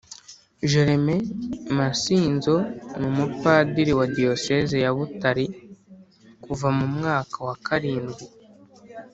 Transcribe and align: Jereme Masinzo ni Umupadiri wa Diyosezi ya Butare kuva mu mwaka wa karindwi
Jereme 0.69 1.15
Masinzo 1.77 2.55
ni 2.99 3.05
Umupadiri 3.11 3.91
wa 3.99 4.05
Diyosezi 4.17 4.77
ya 4.83 4.91
Butare 4.97 5.45
kuva 6.43 6.67
mu 6.77 6.87
mwaka 6.97 7.37
wa 7.47 7.55
karindwi 7.65 8.23